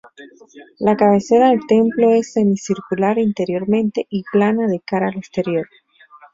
[0.79, 5.67] La cabecera del templo es semicircular interiormente y plana de cara al exterior.